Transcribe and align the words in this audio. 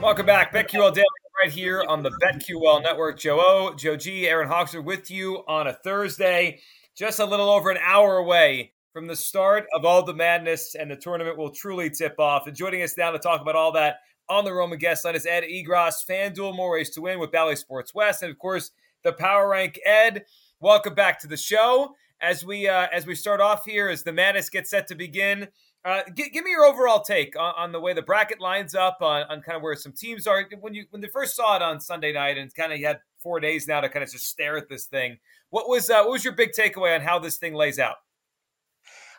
Welcome 0.00 0.26
back. 0.26 0.54
BetQL 0.54 0.94
Daily 0.94 1.06
right 1.42 1.50
here 1.50 1.84
on 1.88 2.04
the 2.04 2.10
BetQL 2.22 2.84
Network. 2.84 3.18
Joe 3.18 3.40
O, 3.40 3.74
Joe 3.74 3.96
G, 3.96 4.28
Aaron 4.28 4.46
Hawks 4.46 4.72
are 4.76 4.80
with 4.80 5.10
you 5.10 5.42
on 5.48 5.66
a 5.66 5.72
Thursday, 5.72 6.60
just 6.94 7.18
a 7.18 7.24
little 7.24 7.50
over 7.50 7.68
an 7.68 7.78
hour 7.82 8.18
away 8.18 8.72
from 8.92 9.08
the 9.08 9.16
start 9.16 9.66
of 9.74 9.84
all 9.84 10.04
the 10.04 10.14
madness, 10.14 10.76
and 10.76 10.88
the 10.88 10.96
tournament 10.96 11.36
will 11.36 11.50
truly 11.50 11.90
tip 11.90 12.14
off. 12.20 12.46
And 12.46 12.54
joining 12.54 12.82
us 12.82 12.96
now 12.96 13.10
to 13.10 13.18
talk 13.18 13.40
about 13.40 13.56
all 13.56 13.72
that 13.72 13.96
on 14.28 14.44
the 14.44 14.52
Roman 14.52 14.78
guest 14.78 15.04
line 15.04 15.16
is 15.16 15.26
Ed 15.26 15.42
Egros, 15.42 16.06
FanDuel 16.08 16.54
More 16.54 16.70
Ways 16.70 16.90
to 16.90 17.00
Win 17.00 17.18
with 17.18 17.32
Bally 17.32 17.56
Sports 17.56 17.92
West, 17.92 18.22
and 18.22 18.30
of 18.30 18.38
course 18.38 18.70
the 19.02 19.12
Power 19.12 19.48
Rank. 19.48 19.80
Ed, 19.84 20.26
welcome 20.60 20.94
back 20.94 21.18
to 21.20 21.26
the 21.26 21.36
show. 21.36 21.96
As 22.20 22.44
we 22.44 22.68
uh, 22.68 22.86
as 22.92 23.04
we 23.04 23.16
start 23.16 23.40
off 23.40 23.64
here, 23.64 23.88
as 23.88 24.04
the 24.04 24.12
madness 24.12 24.48
gets 24.48 24.70
set 24.70 24.86
to 24.88 24.94
begin. 24.94 25.48
Uh, 25.84 26.02
g- 26.14 26.28
give 26.30 26.44
me 26.44 26.50
your 26.50 26.64
overall 26.64 27.00
take 27.00 27.38
on, 27.38 27.54
on, 27.56 27.72
the 27.72 27.80
way 27.80 27.94
the 27.94 28.02
bracket 28.02 28.40
lines 28.40 28.74
up, 28.74 28.98
on, 29.00 29.22
on, 29.30 29.40
kind 29.40 29.56
of 29.56 29.62
where 29.62 29.74
some 29.76 29.92
teams 29.92 30.26
are. 30.26 30.44
When 30.60 30.74
you 30.74 30.84
when 30.90 31.00
they 31.00 31.08
first 31.08 31.36
saw 31.36 31.56
it 31.56 31.62
on 31.62 31.80
Sunday 31.80 32.12
night, 32.12 32.36
and 32.36 32.52
kind 32.54 32.72
of 32.72 32.78
you 32.78 32.86
had 32.86 32.98
four 33.22 33.40
days 33.40 33.66
now 33.68 33.80
to 33.80 33.88
kind 33.88 34.02
of 34.02 34.10
just 34.10 34.26
stare 34.26 34.56
at 34.56 34.68
this 34.68 34.86
thing. 34.86 35.18
What 35.50 35.68
was 35.68 35.88
uh, 35.88 36.02
what 36.02 36.10
was 36.10 36.24
your 36.24 36.34
big 36.34 36.50
takeaway 36.52 36.94
on 36.94 37.00
how 37.00 37.18
this 37.18 37.36
thing 37.36 37.54
lays 37.54 37.78
out? 37.78 37.96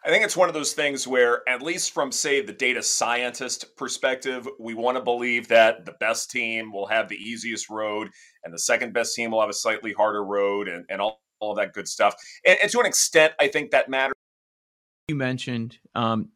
I 0.04 0.10
think 0.10 0.24
it's 0.24 0.38
one 0.38 0.48
of 0.48 0.54
those 0.54 0.72
things 0.74 1.08
where, 1.08 1.48
at 1.48 1.62
least 1.62 1.92
from 1.92 2.12
say 2.12 2.42
the 2.42 2.54
data 2.54 2.82
scientist 2.82 3.76
perspective, 3.76 4.48
we 4.58 4.74
want 4.74 4.96
to 4.96 5.04
believe 5.04 5.50
that 5.50 5.86
the 5.86 5.92
best 6.00 6.32
team 6.32 6.72
will 6.72 6.88
have 6.88 7.10
the 7.10 7.18
easiest 7.18 7.70
road, 7.70 8.10
and 8.44 8.54
the 8.54 8.60
second 8.60 8.94
best 8.94 9.14
team 9.14 9.32
will 9.32 9.42
have 9.42 9.50
a 9.50 9.54
slightly 9.54 9.92
harder 9.92 10.24
road, 10.24 10.70
and, 10.70 10.86
and 10.90 11.02
all, 11.02 11.22
all 11.42 11.54
that 11.56 11.74
good 11.74 11.88
stuff. 11.88 12.16
And, 12.46 12.58
and 12.62 12.72
to 12.72 12.80
an 12.80 12.86
extent, 12.86 13.34
I 13.42 13.50
think 13.50 13.72
that 13.72 13.90
matters. 13.90 14.14
You 15.10 15.16
mentioned 15.16 15.80
um, 15.96 16.30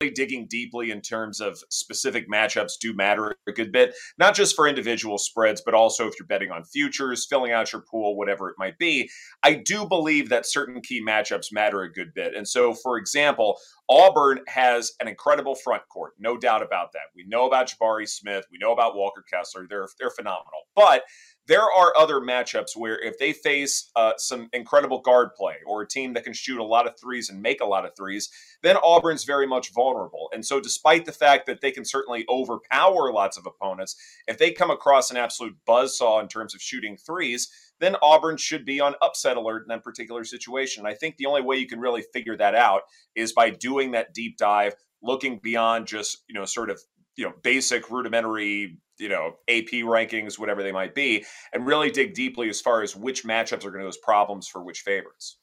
really 0.00 0.12
digging 0.12 0.46
deeply 0.46 0.90
in 0.90 1.00
terms 1.00 1.40
of 1.40 1.58
specific 1.70 2.30
matchups 2.30 2.72
do 2.80 2.94
matter 2.94 3.36
a 3.46 3.52
good 3.52 3.72
bit, 3.72 3.94
not 4.18 4.34
just 4.34 4.56
for 4.56 4.66
individual 4.66 5.18
spreads, 5.18 5.62
but 5.64 5.74
also 5.74 6.06
if 6.06 6.14
you're 6.18 6.26
betting 6.26 6.50
on 6.50 6.64
futures, 6.64 7.26
filling 7.26 7.52
out 7.52 7.72
your 7.72 7.82
pool, 7.82 8.16
whatever 8.16 8.48
it 8.48 8.56
might 8.58 8.78
be. 8.78 9.08
I 9.42 9.54
do 9.54 9.86
believe 9.86 10.28
that 10.28 10.46
certain 10.46 10.80
key 10.80 11.04
matchups 11.04 11.52
matter 11.52 11.82
a 11.82 11.92
good 11.92 12.12
bit. 12.14 12.34
And 12.34 12.46
so, 12.46 12.74
for 12.74 12.98
example, 12.98 13.58
Auburn 13.88 14.40
has 14.48 14.92
an 15.00 15.08
incredible 15.08 15.54
front 15.54 15.82
court, 15.88 16.14
no 16.18 16.36
doubt 16.36 16.62
about 16.62 16.92
that. 16.92 17.12
We 17.14 17.24
know 17.26 17.46
about 17.46 17.68
Jabari 17.68 18.08
Smith, 18.08 18.46
we 18.50 18.58
know 18.58 18.72
about 18.72 18.96
Walker 18.96 19.24
Kessler. 19.30 19.66
They're 19.68 19.88
they're 19.98 20.10
phenomenal. 20.10 20.62
But 20.74 21.04
there 21.46 21.60
are 21.62 21.92
other 21.96 22.20
matchups 22.20 22.74
where 22.74 22.98
if 22.98 23.18
they 23.18 23.34
face 23.34 23.90
uh, 23.96 24.12
some 24.16 24.48
incredible 24.54 25.00
guard 25.00 25.34
play 25.36 25.56
or 25.66 25.82
a 25.82 25.86
team 25.86 26.14
that 26.14 26.24
can 26.24 26.32
shoot 26.32 26.58
a 26.58 26.64
lot 26.64 26.86
of 26.86 26.98
threes 26.98 27.28
and 27.28 27.42
make 27.42 27.60
a 27.60 27.66
lot 27.66 27.84
of 27.84 27.94
threes, 27.96 28.30
then 28.62 28.76
Auburn's 28.76 29.24
very 29.24 29.46
much 29.46 29.72
vulnerable. 29.72 29.83
And 30.32 30.44
so, 30.44 30.60
despite 30.60 31.04
the 31.04 31.12
fact 31.12 31.46
that 31.46 31.60
they 31.60 31.70
can 31.70 31.84
certainly 31.84 32.24
overpower 32.28 33.12
lots 33.12 33.36
of 33.36 33.46
opponents, 33.46 33.96
if 34.26 34.38
they 34.38 34.52
come 34.52 34.70
across 34.70 35.10
an 35.10 35.16
absolute 35.16 35.56
buzzsaw 35.68 36.20
in 36.20 36.28
terms 36.28 36.54
of 36.54 36.62
shooting 36.62 36.96
threes, 36.96 37.48
then 37.80 37.96
Auburn 38.02 38.36
should 38.36 38.64
be 38.64 38.80
on 38.80 38.94
upset 39.02 39.36
alert 39.36 39.62
in 39.62 39.68
that 39.68 39.84
particular 39.84 40.24
situation. 40.24 40.84
And 40.84 40.88
I 40.88 40.96
think 40.96 41.16
the 41.16 41.26
only 41.26 41.42
way 41.42 41.56
you 41.56 41.66
can 41.66 41.80
really 41.80 42.04
figure 42.12 42.36
that 42.36 42.54
out 42.54 42.82
is 43.14 43.32
by 43.32 43.50
doing 43.50 43.92
that 43.92 44.14
deep 44.14 44.36
dive, 44.36 44.74
looking 45.02 45.40
beyond 45.42 45.86
just, 45.86 46.22
you 46.28 46.34
know, 46.34 46.44
sort 46.44 46.70
of 46.70 46.80
you 47.16 47.24
know 47.24 47.32
basic 47.42 47.90
rudimentary 47.90 48.78
you 48.98 49.08
know 49.08 49.36
ap 49.48 49.66
rankings 49.66 50.38
whatever 50.38 50.62
they 50.62 50.72
might 50.72 50.94
be 50.94 51.24
and 51.52 51.66
really 51.66 51.90
dig 51.90 52.14
deeply 52.14 52.48
as 52.48 52.60
far 52.60 52.82
as 52.82 52.96
which 52.96 53.24
matchups 53.24 53.64
are 53.64 53.70
going 53.70 53.80
to 53.80 53.86
those 53.86 53.98
problems 53.98 54.48
for 54.48 54.62
which 54.62 54.80
favorites 54.80 55.38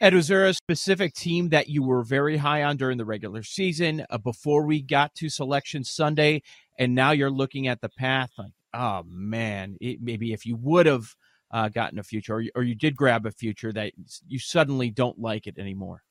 ed 0.00 0.14
was 0.14 0.28
there 0.28 0.46
a 0.46 0.54
specific 0.54 1.14
team 1.14 1.50
that 1.50 1.68
you 1.68 1.82
were 1.82 2.02
very 2.02 2.38
high 2.38 2.62
on 2.62 2.76
during 2.76 2.98
the 2.98 3.04
regular 3.04 3.42
season 3.42 4.04
uh, 4.10 4.18
before 4.18 4.64
we 4.64 4.80
got 4.80 5.14
to 5.14 5.28
selection 5.28 5.84
sunday 5.84 6.42
and 6.78 6.94
now 6.94 7.10
you're 7.10 7.30
looking 7.30 7.68
at 7.68 7.80
the 7.80 7.88
path 7.88 8.30
like 8.38 8.52
oh 8.74 9.02
man 9.06 9.76
it, 9.80 9.98
maybe 10.00 10.32
if 10.32 10.46
you 10.46 10.56
would 10.56 10.86
have 10.86 11.14
uh, 11.52 11.68
gotten 11.68 11.98
a 11.98 12.02
future 12.02 12.36
or, 12.36 12.44
or 12.54 12.62
you 12.62 12.74
did 12.74 12.96
grab 12.96 13.26
a 13.26 13.30
future 13.30 13.72
that 13.72 13.92
you 14.26 14.38
suddenly 14.38 14.90
don't 14.90 15.18
like 15.18 15.46
it 15.46 15.58
anymore 15.58 16.02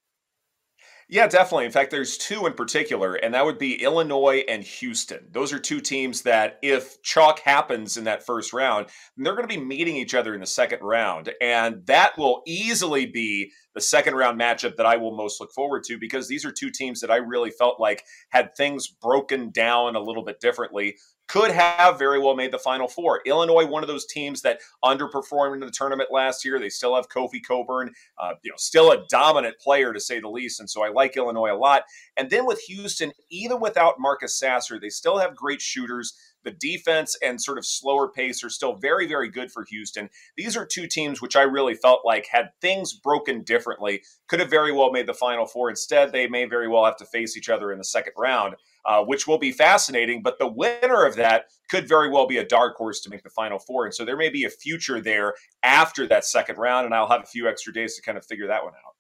yeah, 1.12 1.26
definitely. 1.26 1.66
In 1.66 1.72
fact, 1.72 1.90
there's 1.90 2.18
two 2.18 2.46
in 2.46 2.54
particular, 2.54 3.16
and 3.16 3.34
that 3.34 3.44
would 3.44 3.58
be 3.58 3.82
Illinois 3.82 4.44
and 4.48 4.64
Houston. 4.64 5.28
Those 5.32 5.52
are 5.52 5.58
two 5.58 5.82
teams 5.82 6.22
that, 6.22 6.60
if 6.62 7.02
chalk 7.02 7.40
happens 7.40 7.98
in 7.98 8.04
that 8.04 8.24
first 8.24 8.54
round, 8.54 8.88
they're 9.18 9.36
going 9.36 9.48
to 9.48 9.54
be 9.54 9.60
meeting 9.60 9.96
each 9.96 10.14
other 10.14 10.36
in 10.36 10.40
the 10.40 10.46
second 10.46 10.82
round. 10.84 11.34
And 11.42 11.84
that 11.88 12.16
will 12.16 12.44
easily 12.46 13.08
be 13.08 13.52
the 13.74 13.82
second 13.82 14.14
round 14.14 14.40
matchup 14.40 14.76
that 14.76 14.86
I 14.86 14.98
will 14.98 15.16
most 15.16 15.42
look 15.42 15.52
forward 15.52 15.84
to 15.86 15.98
because 15.98 16.28
these 16.28 16.46
are 16.46 16.52
two 16.52 16.70
teams 16.70 17.00
that 17.00 17.10
I 17.10 17.18
really 17.18 17.50
felt 17.50 17.80
like 17.80 18.04
had 18.30 18.56
things 18.56 18.88
broken 18.88 19.50
down 19.50 19.96
a 19.96 20.02
little 20.02 20.24
bit 20.24 20.40
differently 20.40 20.96
could 21.30 21.52
have 21.52 22.00
very 22.00 22.20
well 22.20 22.36
made 22.36 22.52
the 22.52 22.58
Final 22.58 22.88
Four. 22.88 23.22
Illinois, 23.26 23.66
one 23.66 23.84
of 23.84 23.88
those 23.88 24.08
teams 24.08 24.42
that 24.42 24.60
underperformed 24.84 25.54
in 25.54 25.60
the 25.60 25.72
tournament 25.72 26.10
last 26.12 26.44
year. 26.44 26.60
They 26.60 26.70
still 26.70 26.96
have 26.96 27.08
Kofi 27.08 27.40
Cockburn, 27.46 27.94
uh, 28.18 28.32
you 28.42 28.50
know, 28.50 28.58
still 28.58 28.92
a 28.92 29.06
dominant 29.08 29.60
player 29.60 29.94
to 29.94 30.00
say 30.00 30.20
the 30.20 30.28
least, 30.28 30.60
and 30.60 30.70
so 30.70 30.84
I 30.84 30.90
like 30.90 31.16
Illinois 31.16 31.54
a 31.54 31.56
lot. 31.56 31.84
And 32.18 32.30
then 32.32 32.46
with 32.46 32.60
Houston, 32.62 33.12
even 33.30 33.62
without 33.62 34.00
Marcus 34.00 34.38
Sasser, 34.38 34.80
they 34.80 34.90
still 34.90 35.20
have 35.20 35.36
great 35.36 35.62
shooters. 35.62 36.18
The 36.44 36.52
defense 36.52 37.16
and 37.22 37.40
sort 37.40 37.58
of 37.58 37.66
slower 37.66 38.10
pace 38.10 38.44
are 38.44 38.50
still 38.50 38.78
very, 38.78 39.06
very 39.06 39.30
good 39.30 39.52
for 39.52 39.66
Houston. 39.70 40.10
These 40.36 40.58
are 40.58 40.66
two 40.66 40.88
teams 40.88 41.22
which 41.22 41.36
I 41.36 41.42
really 41.44 41.76
felt 41.76 42.06
like 42.06 42.28
had 42.32 42.50
things 42.60 42.94
broken 42.94 43.44
differently, 43.44 44.02
could 44.28 44.40
have 44.40 44.50
very 44.50 44.72
well 44.72 44.92
made 44.92 45.06
the 45.06 45.14
Final 45.14 45.46
Four. 45.46 45.70
Instead, 45.70 46.12
they 46.12 46.28
may 46.28 46.46
very 46.46 46.68
well 46.68 46.86
have 46.86 46.98
to 46.98 47.06
face 47.06 47.38
each 47.38 47.50
other 47.50 47.72
in 47.72 47.78
the 47.78 47.84
second 47.84 48.14
round 48.18 48.56
uh, 48.90 49.04
which 49.04 49.28
will 49.28 49.38
be 49.38 49.52
fascinating. 49.52 50.24
But 50.24 50.40
the 50.40 50.48
winner 50.48 51.06
of 51.06 51.16
that 51.18 51.46
could 51.70 51.88
very 51.88 52.10
well 52.10 52.26
be 52.26 52.40
a 52.40 52.46
dark 52.46 52.76
horse 52.76 53.00
to 53.02 53.10
make 53.10 53.22
the 53.22 53.30
final 53.30 53.60
four. 53.60 53.86
And 53.86 53.94
so 53.94 54.04
there 54.04 54.18
may 54.18 54.30
be 54.30 54.46
a 54.46 54.50
future 54.50 55.00
there 55.00 55.36
after 55.62 56.08
that 56.08 56.26
second 56.26 56.58
round. 56.58 56.86
And 56.86 56.96
I'll 56.96 57.08
have 57.08 57.22
a 57.22 57.28
few 57.28 57.48
extra 57.48 57.72
days 57.72 57.96
to 57.96 58.02
kind 58.02 58.18
of 58.18 58.26
figure 58.26 58.48
that 58.48 58.64
one 58.64 58.74
out. 58.74 58.96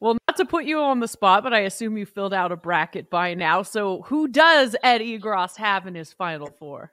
Well, 0.00 0.16
not 0.26 0.38
to 0.38 0.46
put 0.46 0.64
you 0.64 0.80
on 0.80 1.00
the 1.00 1.08
spot, 1.08 1.42
but 1.42 1.52
I 1.52 1.60
assume 1.60 1.98
you 1.98 2.06
filled 2.06 2.32
out 2.32 2.50
a 2.50 2.56
bracket 2.56 3.10
by 3.10 3.34
now. 3.34 3.62
So 3.62 4.02
who 4.06 4.26
does 4.26 4.74
Ed 4.82 5.02
Egros 5.02 5.56
have 5.56 5.86
in 5.86 5.94
his 5.94 6.12
final 6.12 6.46
four? 6.58 6.92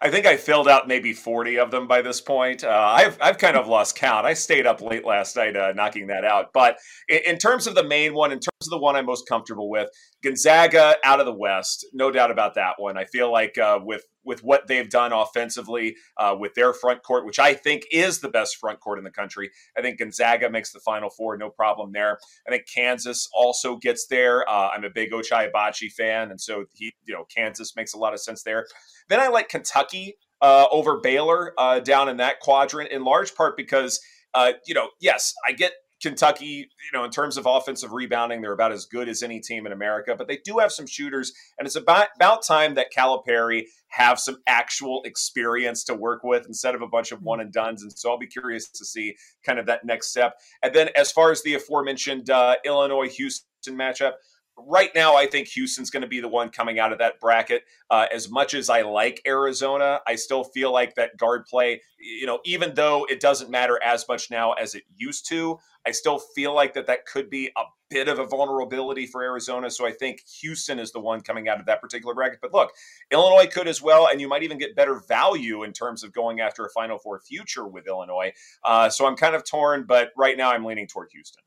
I 0.00 0.10
think 0.10 0.26
I 0.26 0.36
filled 0.36 0.68
out 0.68 0.86
maybe 0.86 1.14
40 1.14 1.58
of 1.58 1.70
them 1.70 1.88
by 1.88 2.02
this 2.02 2.20
point. 2.20 2.62
Uh, 2.62 2.68
I've, 2.68 3.16
I've 3.22 3.38
kind 3.38 3.56
of 3.56 3.68
lost 3.68 3.96
count. 3.96 4.26
I 4.26 4.34
stayed 4.34 4.66
up 4.66 4.82
late 4.82 5.06
last 5.06 5.34
night 5.34 5.56
uh, 5.56 5.72
knocking 5.72 6.08
that 6.08 6.24
out. 6.24 6.52
But 6.52 6.76
in, 7.08 7.20
in, 7.26 7.38
terms 7.38 7.66
of 7.66 7.74
the 7.74 7.84
main 7.84 8.12
one, 8.12 8.30
in 8.30 8.38
terms 8.38 8.53
of 8.66 8.70
the 8.70 8.78
one 8.78 8.96
I'm 8.96 9.06
most 9.06 9.28
comfortable 9.28 9.70
with, 9.70 9.88
Gonzaga 10.22 10.96
out 11.04 11.20
of 11.20 11.26
the 11.26 11.34
West, 11.34 11.86
no 11.92 12.10
doubt 12.10 12.30
about 12.30 12.54
that 12.54 12.74
one. 12.78 12.96
I 12.96 13.04
feel 13.04 13.30
like 13.30 13.58
uh, 13.58 13.80
with 13.82 14.04
with 14.24 14.42
what 14.42 14.66
they've 14.66 14.88
done 14.88 15.12
offensively 15.12 15.96
uh, 16.16 16.34
with 16.38 16.54
their 16.54 16.72
front 16.72 17.02
court, 17.02 17.26
which 17.26 17.38
I 17.38 17.54
think 17.54 17.84
is 17.92 18.20
the 18.20 18.28
best 18.28 18.56
front 18.56 18.80
court 18.80 18.98
in 18.98 19.04
the 19.04 19.10
country. 19.10 19.50
I 19.76 19.82
think 19.82 19.98
Gonzaga 19.98 20.48
makes 20.48 20.72
the 20.72 20.80
Final 20.80 21.10
Four, 21.10 21.36
no 21.36 21.50
problem 21.50 21.92
there. 21.92 22.18
I 22.46 22.50
think 22.50 22.64
Kansas 22.72 23.28
also 23.34 23.76
gets 23.76 24.06
there. 24.06 24.48
Uh, 24.48 24.70
I'm 24.70 24.84
a 24.84 24.90
big 24.90 25.12
Ochai 25.12 25.50
Agbaji 25.50 25.92
fan, 25.92 26.30
and 26.30 26.40
so 26.40 26.64
he, 26.72 26.94
you 27.04 27.14
know, 27.14 27.24
Kansas 27.34 27.76
makes 27.76 27.92
a 27.92 27.98
lot 27.98 28.14
of 28.14 28.20
sense 28.20 28.42
there. 28.42 28.66
Then 29.08 29.20
I 29.20 29.28
like 29.28 29.48
Kentucky 29.48 30.16
uh, 30.40 30.66
over 30.70 31.00
Baylor 31.00 31.52
uh, 31.58 31.80
down 31.80 32.08
in 32.08 32.16
that 32.18 32.40
quadrant, 32.40 32.90
in 32.90 33.04
large 33.04 33.34
part 33.34 33.56
because, 33.56 34.00
uh, 34.32 34.52
you 34.66 34.74
know, 34.74 34.88
yes, 35.00 35.34
I 35.46 35.52
get 35.52 35.72
Kentucky, 36.04 36.44
you 36.44 36.68
know, 36.92 37.04
in 37.04 37.10
terms 37.10 37.36
of 37.36 37.46
offensive 37.46 37.92
rebounding, 37.92 38.42
they're 38.42 38.52
about 38.52 38.72
as 38.72 38.84
good 38.84 39.08
as 39.08 39.22
any 39.22 39.40
team 39.40 39.64
in 39.66 39.72
America, 39.72 40.14
but 40.16 40.28
they 40.28 40.36
do 40.44 40.58
have 40.58 40.70
some 40.70 40.86
shooters, 40.86 41.32
and 41.58 41.66
it's 41.66 41.76
about, 41.76 42.08
about 42.16 42.44
time 42.44 42.74
that 42.74 42.92
Calipari 42.94 43.64
have 43.88 44.20
some 44.20 44.36
actual 44.46 45.02
experience 45.04 45.82
to 45.84 45.94
work 45.94 46.22
with 46.22 46.46
instead 46.46 46.74
of 46.74 46.82
a 46.82 46.86
bunch 46.86 47.10
of 47.10 47.22
one 47.22 47.40
and 47.40 47.52
duns. 47.52 47.82
And 47.82 47.92
so 47.92 48.10
I'll 48.10 48.18
be 48.18 48.26
curious 48.26 48.68
to 48.68 48.84
see 48.84 49.16
kind 49.44 49.58
of 49.58 49.66
that 49.66 49.84
next 49.84 50.08
step. 50.08 50.34
And 50.62 50.74
then 50.74 50.90
as 50.94 51.10
far 51.10 51.30
as 51.30 51.42
the 51.42 51.54
aforementioned 51.54 52.28
uh, 52.28 52.56
Illinois 52.64 53.08
Houston 53.08 53.76
matchup, 53.76 54.12
right 54.56 54.90
now, 54.94 55.16
I 55.16 55.26
think 55.26 55.48
Houston's 55.48 55.90
going 55.90 56.02
to 56.02 56.08
be 56.08 56.20
the 56.20 56.28
one 56.28 56.50
coming 56.50 56.78
out 56.78 56.92
of 56.92 56.98
that 56.98 57.20
bracket. 57.20 57.64
Uh, 57.90 58.06
as 58.12 58.30
much 58.30 58.54
as 58.54 58.70
I 58.70 58.82
like 58.82 59.20
Arizona, 59.26 60.00
I 60.06 60.14
still 60.14 60.44
feel 60.44 60.72
like 60.72 60.94
that 60.94 61.16
guard 61.16 61.46
play, 61.46 61.80
you 61.98 62.26
know, 62.26 62.40
even 62.44 62.74
though 62.74 63.06
it 63.10 63.20
doesn't 63.20 63.50
matter 63.50 63.80
as 63.82 64.06
much 64.08 64.30
now 64.30 64.52
as 64.52 64.74
it 64.74 64.84
used 64.96 65.28
to, 65.28 65.58
I 65.86 65.90
still 65.90 66.18
feel 66.18 66.54
like 66.54 66.74
that 66.74 66.86
that 66.86 67.06
could 67.06 67.28
be 67.28 67.50
a 67.56 67.62
bit 67.90 68.08
of 68.08 68.18
a 68.18 68.26
vulnerability 68.26 69.06
for 69.06 69.22
Arizona. 69.22 69.70
So 69.70 69.86
I 69.86 69.92
think 69.92 70.22
Houston 70.40 70.78
is 70.78 70.92
the 70.92 71.00
one 71.00 71.20
coming 71.20 71.48
out 71.48 71.60
of 71.60 71.66
that 71.66 71.80
particular 71.80 72.14
bracket. 72.14 72.38
But 72.40 72.52
look, 72.52 72.72
Illinois 73.10 73.46
could 73.46 73.68
as 73.68 73.82
well, 73.82 74.08
and 74.08 74.20
you 74.20 74.28
might 74.28 74.42
even 74.42 74.58
get 74.58 74.74
better 74.74 75.00
value 75.06 75.62
in 75.62 75.72
terms 75.72 76.02
of 76.02 76.12
going 76.12 76.40
after 76.40 76.64
a 76.64 76.70
Final 76.70 76.98
Four 76.98 77.20
future 77.20 77.66
with 77.66 77.86
Illinois. 77.86 78.32
Uh, 78.64 78.88
so 78.88 79.06
I'm 79.06 79.16
kind 79.16 79.34
of 79.34 79.44
torn, 79.44 79.84
but 79.86 80.10
right 80.16 80.36
now 80.36 80.50
I'm 80.50 80.64
leaning 80.64 80.86
toward 80.86 81.08
Houston. 81.12 81.42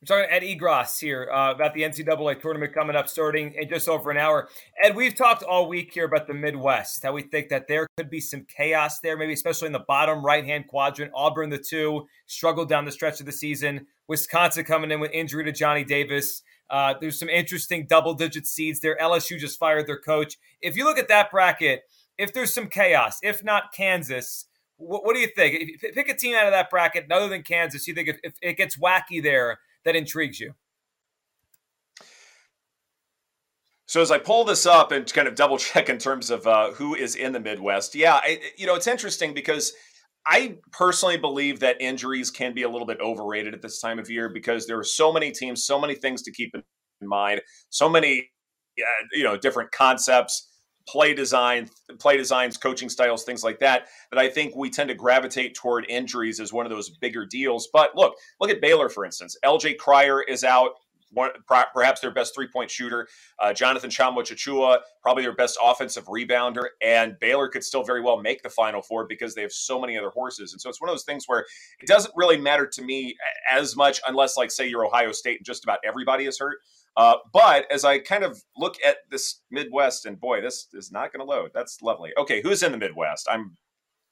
We're 0.00 0.06
talking 0.06 0.30
to 0.30 0.32
Ed 0.32 0.42
Egros 0.44 1.00
here 1.00 1.28
uh, 1.28 1.50
about 1.50 1.74
the 1.74 1.82
NCAA 1.82 2.40
tournament 2.40 2.72
coming 2.72 2.94
up 2.94 3.08
starting 3.08 3.52
in 3.54 3.68
just 3.68 3.88
over 3.88 4.12
an 4.12 4.16
hour. 4.16 4.48
Ed, 4.80 4.94
we've 4.94 5.16
talked 5.16 5.42
all 5.42 5.68
week 5.68 5.92
here 5.92 6.04
about 6.04 6.28
the 6.28 6.34
Midwest, 6.34 7.02
how 7.02 7.12
we 7.12 7.22
think 7.22 7.48
that 7.48 7.66
there 7.66 7.88
could 7.96 8.08
be 8.08 8.20
some 8.20 8.46
chaos 8.46 9.00
there, 9.00 9.16
maybe 9.16 9.32
especially 9.32 9.66
in 9.66 9.72
the 9.72 9.80
bottom 9.80 10.24
right 10.24 10.44
hand 10.44 10.68
quadrant. 10.68 11.10
Auburn, 11.16 11.50
the 11.50 11.58
two, 11.58 12.06
struggled 12.26 12.68
down 12.68 12.84
the 12.84 12.92
stretch 12.92 13.18
of 13.18 13.26
the 13.26 13.32
season. 13.32 13.88
Wisconsin 14.06 14.64
coming 14.64 14.92
in 14.92 15.00
with 15.00 15.10
injury 15.10 15.42
to 15.42 15.50
Johnny 15.50 15.82
Davis. 15.82 16.42
Uh, 16.70 16.94
there's 17.00 17.18
some 17.18 17.28
interesting 17.28 17.84
double 17.88 18.14
digit 18.14 18.46
seeds 18.46 18.78
there. 18.78 18.96
LSU 19.02 19.36
just 19.36 19.58
fired 19.58 19.88
their 19.88 19.98
coach. 19.98 20.36
If 20.60 20.76
you 20.76 20.84
look 20.84 20.98
at 20.98 21.08
that 21.08 21.32
bracket, 21.32 21.82
if 22.16 22.32
there's 22.32 22.54
some 22.54 22.68
chaos, 22.68 23.18
if 23.24 23.42
not 23.42 23.72
Kansas, 23.72 24.44
what, 24.76 25.04
what 25.04 25.14
do 25.14 25.20
you 25.20 25.28
think? 25.34 25.56
If 25.60 25.82
you 25.82 25.92
pick 25.92 26.08
a 26.08 26.14
team 26.14 26.36
out 26.36 26.46
of 26.46 26.52
that 26.52 26.70
bracket, 26.70 27.10
other 27.10 27.28
than 27.28 27.42
Kansas, 27.42 27.88
you 27.88 27.94
think 27.94 28.06
if, 28.06 28.20
if 28.22 28.34
it 28.40 28.56
gets 28.56 28.78
wacky 28.78 29.20
there, 29.20 29.58
that 29.88 29.96
intrigues 29.96 30.38
you? 30.38 30.52
So 33.86 34.02
as 34.02 34.10
I 34.10 34.18
pull 34.18 34.44
this 34.44 34.66
up 34.66 34.92
and 34.92 35.10
kind 35.10 35.26
of 35.26 35.34
double 35.34 35.56
check 35.58 35.88
in 35.88 35.98
terms 35.98 36.30
of 36.30 36.46
uh, 36.46 36.72
who 36.72 36.94
is 36.94 37.16
in 37.16 37.32
the 37.32 37.40
Midwest, 37.40 37.94
yeah, 37.94 38.20
I, 38.22 38.38
you 38.56 38.66
know, 38.66 38.74
it's 38.74 38.86
interesting 38.86 39.32
because 39.32 39.72
I 40.26 40.58
personally 40.72 41.16
believe 41.16 41.60
that 41.60 41.80
injuries 41.80 42.30
can 42.30 42.54
be 42.54 42.64
a 42.64 42.68
little 42.68 42.86
bit 42.86 43.00
overrated 43.00 43.54
at 43.54 43.62
this 43.62 43.80
time 43.80 43.98
of 43.98 44.10
year 44.10 44.28
because 44.28 44.66
there 44.66 44.78
are 44.78 44.84
so 44.84 45.10
many 45.10 45.32
teams, 45.32 45.64
so 45.64 45.80
many 45.80 45.94
things 45.94 46.22
to 46.22 46.32
keep 46.32 46.54
in 46.54 46.62
mind, 47.00 47.40
so 47.70 47.88
many, 47.88 48.30
you 49.12 49.24
know, 49.24 49.38
different 49.38 49.72
concepts 49.72 50.46
play 50.88 51.12
design, 51.12 51.68
play 51.98 52.16
designs, 52.16 52.56
coaching 52.56 52.88
styles, 52.88 53.24
things 53.24 53.44
like 53.44 53.58
that, 53.60 53.88
that 54.10 54.18
I 54.18 54.28
think 54.28 54.56
we 54.56 54.70
tend 54.70 54.88
to 54.88 54.94
gravitate 54.94 55.54
toward 55.54 55.84
injuries 55.88 56.40
as 56.40 56.52
one 56.52 56.64
of 56.64 56.70
those 56.70 56.88
bigger 56.88 57.26
deals. 57.26 57.68
But 57.72 57.94
look, 57.94 58.14
look 58.40 58.50
at 58.50 58.60
Baylor, 58.60 58.88
for 58.88 59.04
instance. 59.04 59.36
LJ 59.44 59.76
Cryer 59.76 60.22
is 60.22 60.44
out. 60.44 60.70
One, 61.10 61.30
perhaps 61.46 62.02
their 62.02 62.10
best 62.10 62.34
three 62.34 62.48
point 62.48 62.70
shooter, 62.70 63.08
uh, 63.38 63.54
Jonathan 63.54 63.88
Tchamwa 63.88 64.18
Tchatchoua, 64.18 64.80
probably 65.02 65.22
their 65.22 65.34
best 65.34 65.56
offensive 65.62 66.04
rebounder, 66.04 66.66
and 66.82 67.18
Baylor 67.18 67.48
could 67.48 67.64
still 67.64 67.82
very 67.82 68.02
well 68.02 68.20
make 68.20 68.42
the 68.42 68.50
Final 68.50 68.82
Four 68.82 69.06
because 69.06 69.34
they 69.34 69.40
have 69.40 69.52
so 69.52 69.80
many 69.80 69.96
other 69.96 70.10
horses. 70.10 70.52
And 70.52 70.60
so 70.60 70.68
it's 70.68 70.82
one 70.82 70.90
of 70.90 70.92
those 70.92 71.04
things 71.04 71.24
where 71.26 71.46
it 71.80 71.86
doesn't 71.86 72.12
really 72.14 72.36
matter 72.36 72.66
to 72.66 72.82
me 72.82 73.16
as 73.50 73.74
much, 73.74 74.02
unless, 74.06 74.36
like, 74.36 74.50
say, 74.50 74.68
you're 74.68 74.84
Ohio 74.84 75.12
State 75.12 75.38
and 75.38 75.46
just 75.46 75.64
about 75.64 75.78
everybody 75.82 76.26
is 76.26 76.38
hurt. 76.38 76.58
Uh, 76.98 77.14
but 77.32 77.64
as 77.70 77.84
I 77.84 78.00
kind 78.00 78.24
of 78.24 78.42
look 78.56 78.74
at 78.84 78.96
this 79.08 79.40
Midwest, 79.52 80.04
and 80.04 80.20
boy, 80.20 80.40
this 80.40 80.66
is 80.74 80.90
not 80.90 81.12
going 81.12 81.24
to 81.24 81.32
load. 81.32 81.52
That's 81.54 81.80
lovely. 81.80 82.10
Okay, 82.18 82.42
who's 82.42 82.62
in 82.64 82.72
the 82.72 82.78
Midwest? 82.78 83.28
I'm 83.30 83.56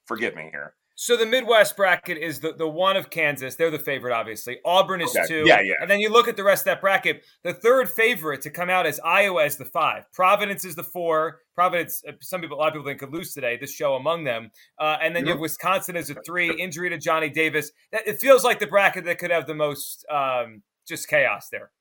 forgive 0.07 0.37
me 0.37 0.49
here. 0.53 0.75
So 0.99 1.15
the 1.15 1.27
Midwest 1.27 1.77
bracket 1.77 2.17
is 2.17 2.41
the, 2.41 2.55
the 2.55 2.69
one 2.69 2.97
of 2.97 3.11
Kansas. 3.11 3.57
They're 3.57 3.71
the 3.71 3.79
favorite, 3.79 4.15
obviously. 4.15 4.61
Auburn 4.65 5.03
is 5.03 5.15
okay. 5.15 5.27
two. 5.27 5.45
Yeah, 5.45 5.61
yeah. 5.61 5.75
And 5.83 5.91
then 5.91 6.01
you 6.01 6.09
look 6.09 6.27
at 6.27 6.39
the 6.39 6.45
rest 6.45 6.63
of 6.63 6.67
that 6.67 6.81
bracket. 6.81 7.23
The 7.43 7.53
third 7.53 7.91
favorite 7.91 8.41
to 8.43 8.51
come 8.51 8.71
out 8.71 8.87
is 8.87 8.99
Iowa 9.05 9.45
as 9.45 9.59
the 9.59 9.67
five. 9.67 10.11
Providence 10.13 10.65
is 10.65 10.75
the 10.75 10.85
four. 10.85 11.41
Providence, 11.55 12.03
uh, 12.09 12.13
some 12.23 12.41
people, 12.41 12.57
a 12.57 12.61
lot 12.61 12.69
of 12.69 12.75
people 12.75 12.87
think 12.87 13.01
could 13.01 13.13
lose 13.13 13.35
today. 13.35 13.59
This 13.59 13.75
show 13.75 13.97
among 13.97 14.25
them. 14.25 14.51
Uh, 14.79 14.97
and 15.03 15.15
then 15.15 15.27
you 15.27 15.33
have 15.33 15.41
Wisconsin 15.41 15.97
as 15.97 16.09
a 16.09 16.15
three. 16.25 16.51
Injury 16.51 16.89
to 16.89 16.97
Johnny 16.97 17.29
Davis. 17.29 17.73
That, 17.93 18.09
it 18.09 18.19
feels 18.19 18.43
like 18.43 18.59
the 18.59 18.67
bracket 18.67 19.05
that 19.05 19.19
could 19.19 19.31
have 19.31 19.47
the 19.47 19.55
most 19.55 20.07
um, 20.09 20.63
just 20.89 21.09
chaos 21.09 21.49
there. 21.51 21.73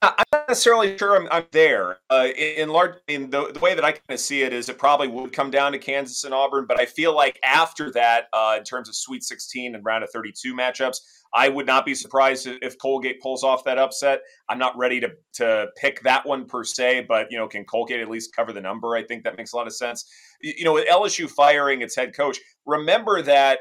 I'm 0.00 0.24
not 0.32 0.48
necessarily 0.48 0.96
sure 0.96 1.16
I'm, 1.16 1.28
I'm 1.32 1.46
there. 1.50 1.98
Uh, 2.08 2.28
in, 2.36 2.68
large, 2.68 2.94
in 3.08 3.30
the, 3.30 3.50
the 3.52 3.58
way 3.58 3.74
that 3.74 3.84
I 3.84 3.92
kind 3.92 4.02
of 4.10 4.20
see 4.20 4.42
it 4.42 4.52
is, 4.52 4.68
it 4.68 4.78
probably 4.78 5.08
would 5.08 5.32
come 5.32 5.50
down 5.50 5.72
to 5.72 5.78
Kansas 5.78 6.22
and 6.22 6.32
Auburn. 6.32 6.66
But 6.68 6.80
I 6.80 6.86
feel 6.86 7.14
like 7.14 7.38
after 7.44 7.90
that, 7.92 8.26
uh, 8.32 8.54
in 8.58 8.64
terms 8.64 8.88
of 8.88 8.94
Sweet 8.94 9.24
16 9.24 9.74
and 9.74 9.84
round 9.84 10.04
of 10.04 10.10
32 10.10 10.54
matchups, 10.54 10.98
I 11.34 11.48
would 11.48 11.66
not 11.66 11.84
be 11.84 11.94
surprised 11.94 12.46
if 12.46 12.78
Colgate 12.78 13.20
pulls 13.20 13.42
off 13.42 13.64
that 13.64 13.76
upset. 13.76 14.20
I'm 14.48 14.58
not 14.58 14.76
ready 14.78 15.00
to 15.00 15.10
to 15.34 15.66
pick 15.76 16.00
that 16.02 16.26
one 16.26 16.46
per 16.46 16.64
se, 16.64 17.06
but 17.08 17.26
you 17.30 17.36
know, 17.36 17.46
can 17.46 17.64
Colgate 17.64 18.00
at 18.00 18.08
least 18.08 18.34
cover 18.34 18.52
the 18.52 18.60
number? 18.60 18.94
I 18.94 19.02
think 19.02 19.24
that 19.24 19.36
makes 19.36 19.52
a 19.52 19.56
lot 19.56 19.66
of 19.66 19.74
sense. 19.74 20.04
You 20.40 20.64
know, 20.64 20.74
with 20.74 20.88
LSU 20.88 21.28
firing 21.28 21.82
its 21.82 21.94
head 21.94 22.16
coach, 22.16 22.38
remember 22.64 23.20
that 23.22 23.58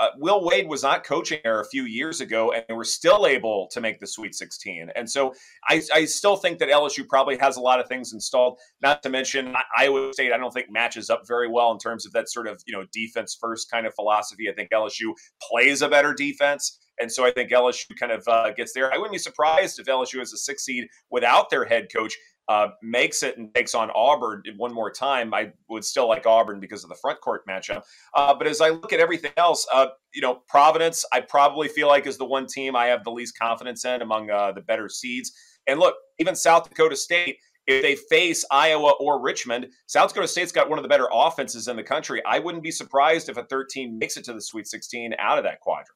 uh, 0.00 0.08
Will 0.16 0.42
Wade 0.42 0.66
was 0.66 0.82
not 0.82 1.04
coaching 1.04 1.40
there 1.44 1.60
a 1.60 1.66
few 1.66 1.84
years 1.84 2.22
ago, 2.22 2.52
and 2.52 2.64
they 2.66 2.74
were 2.74 2.84
still 2.84 3.26
able 3.26 3.68
to 3.70 3.82
make 3.82 4.00
the 4.00 4.06
Sweet 4.06 4.34
16. 4.34 4.88
And 4.96 5.08
so 5.08 5.34
I, 5.68 5.82
I, 5.94 6.06
still 6.06 6.36
think 6.36 6.58
that 6.58 6.70
LSU 6.70 7.06
probably 7.06 7.36
has 7.36 7.58
a 7.58 7.60
lot 7.60 7.80
of 7.80 7.86
things 7.86 8.14
installed. 8.14 8.58
Not 8.80 9.02
to 9.02 9.10
mention 9.10 9.54
Iowa 9.76 10.10
State, 10.14 10.32
I 10.32 10.38
don't 10.38 10.52
think 10.52 10.70
matches 10.70 11.10
up 11.10 11.28
very 11.28 11.48
well 11.48 11.70
in 11.70 11.78
terms 11.78 12.06
of 12.06 12.12
that 12.12 12.30
sort 12.30 12.48
of 12.48 12.62
you 12.66 12.72
know 12.72 12.86
defense 12.92 13.36
first 13.38 13.70
kind 13.70 13.86
of 13.86 13.94
philosophy. 13.94 14.48
I 14.48 14.54
think 14.54 14.70
LSU 14.70 15.12
plays 15.42 15.82
a 15.82 15.88
better 15.88 16.14
defense. 16.14 16.78
And 16.98 17.10
so 17.10 17.24
I 17.24 17.30
think 17.30 17.50
LSU 17.50 17.96
kind 17.98 18.12
of 18.12 18.26
uh, 18.28 18.52
gets 18.52 18.72
there. 18.72 18.92
I 18.92 18.96
wouldn't 18.96 19.12
be 19.12 19.18
surprised 19.18 19.78
if 19.78 19.86
LSU 19.86 20.20
is 20.20 20.32
a 20.32 20.36
six 20.36 20.64
seed 20.64 20.86
without 21.10 21.48
their 21.48 21.64
head 21.64 21.88
coach 21.94 22.14
uh, 22.48 22.68
makes 22.82 23.22
it 23.22 23.38
and 23.38 23.54
takes 23.54 23.74
on 23.74 23.90
Auburn 23.94 24.42
one 24.56 24.72
more 24.72 24.90
time, 24.90 25.32
I 25.32 25.52
would 25.68 25.84
still 25.84 26.08
like 26.08 26.26
Auburn 26.26 26.58
because 26.58 26.82
of 26.82 26.90
the 26.90 26.96
front 26.96 27.20
court 27.20 27.46
matchup. 27.46 27.82
Uh, 28.14 28.34
but 28.34 28.46
as 28.46 28.60
I 28.60 28.70
look 28.70 28.92
at 28.92 29.00
everything 29.00 29.32
else, 29.36 29.66
uh, 29.72 29.86
you 30.12 30.20
know, 30.20 30.42
Providence, 30.48 31.04
I 31.12 31.20
probably 31.20 31.68
feel 31.68 31.86
like 31.86 32.06
is 32.06 32.18
the 32.18 32.24
one 32.24 32.46
team 32.46 32.74
I 32.74 32.86
have 32.86 33.04
the 33.04 33.12
least 33.12 33.38
confidence 33.38 33.84
in 33.84 34.02
among 34.02 34.30
uh, 34.30 34.52
the 34.52 34.62
better 34.62 34.88
seeds. 34.88 35.32
And 35.68 35.78
look, 35.78 35.94
even 36.18 36.34
South 36.34 36.68
Dakota 36.68 36.96
State, 36.96 37.36
if 37.66 37.82
they 37.82 37.94
face 37.94 38.44
Iowa 38.50 38.94
or 38.98 39.20
Richmond, 39.20 39.68
South 39.86 40.08
Dakota 40.08 40.26
State's 40.26 40.50
got 40.50 40.68
one 40.68 40.78
of 40.78 40.82
the 40.82 40.88
better 40.88 41.08
offenses 41.12 41.68
in 41.68 41.76
the 41.76 41.84
country. 41.84 42.20
I 42.26 42.40
wouldn't 42.40 42.64
be 42.64 42.72
surprised 42.72 43.28
if 43.28 43.36
a 43.36 43.44
13 43.44 43.96
makes 43.96 44.16
it 44.16 44.24
to 44.24 44.32
the 44.32 44.40
Sweet 44.40 44.66
16 44.66 45.14
out 45.18 45.38
of 45.38 45.44
that 45.44 45.60
quadrant. 45.60 45.88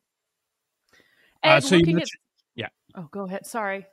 Uh, 1.42 1.60
so 1.60 1.74
you 1.76 1.84
mentioned, 1.86 2.20
at, 2.56 2.60
yeah. 2.60 2.68
Oh, 2.94 3.08
go 3.10 3.24
ahead. 3.24 3.44
Sorry. 3.44 3.86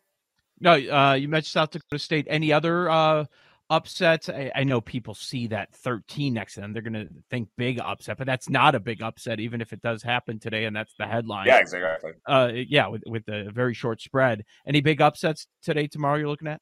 No, 0.62 0.74
uh, 0.74 1.14
you 1.14 1.28
mentioned 1.28 1.52
South 1.52 1.72
Dakota 1.72 1.98
State. 1.98 2.28
Any 2.30 2.54
other 2.54 2.90
uh, 2.90 3.26
upsets? 3.72 4.30
I, 4.30 4.52
I, 4.56 4.64
know 4.64 4.80
people 4.80 5.16
see 5.16 5.48
that 5.48 5.74
13 5.74 6.36
next 6.36 6.54
to 6.54 6.62
them. 6.62 6.72
They're 6.72 6.84
going 6.84 6.94
to 6.94 7.10
think 7.32 7.50
big 7.58 7.80
upset, 7.80 8.20
but 8.20 8.28
that's 8.28 8.48
not 8.48 8.76
a 8.76 8.80
big 8.80 9.02
upset, 9.02 9.40
even 9.40 9.60
if 9.60 9.74
it 9.74 9.82
does 9.82 10.04
happen 10.04 10.40
today, 10.40 10.66
and 10.66 10.76
that's 10.76 10.94
the 11.00 11.08
headline. 11.08 11.48
Yeah, 11.48 11.58
exactly. 11.58 12.12
Uh, 12.28 12.52
yeah, 12.54 12.88
with 12.88 13.02
with 13.08 13.26
the 13.26 13.50
very 13.52 13.74
short 13.74 14.02
spread. 14.02 14.46
Any 14.68 14.82
big 14.82 15.02
upsets 15.02 15.48
today, 15.64 15.88
tomorrow? 15.88 16.18
You're 16.18 16.30
looking 16.30 16.48
at? 16.48 16.62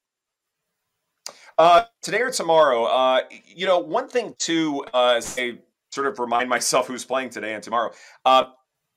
Uh, 1.58 1.84
today 2.00 2.22
or 2.22 2.30
tomorrow? 2.30 2.84
Uh, 2.84 3.20
you 3.54 3.66
know, 3.66 3.80
one 3.80 4.08
thing 4.08 4.34
to 4.38 4.82
Uh, 4.94 5.20
I 5.36 5.58
sort 5.92 6.06
of 6.06 6.18
remind 6.18 6.48
myself 6.48 6.86
who's 6.86 7.04
playing 7.04 7.30
today 7.30 7.52
and 7.52 7.62
tomorrow. 7.62 7.92
Uh, 8.24 8.44